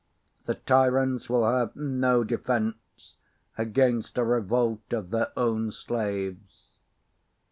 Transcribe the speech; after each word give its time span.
The 0.47 0.55
tyrants 0.55 1.29
will 1.29 1.45
have 1.47 1.75
no 1.75 2.23
defense 2.23 3.17
against 3.55 4.17
a 4.17 4.23
revolt 4.23 4.91
of 4.91 5.11
their 5.11 5.31
own 5.37 5.71
slaves. 5.71 6.71